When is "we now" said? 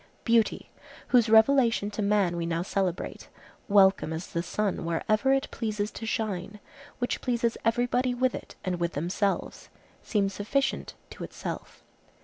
2.35-2.63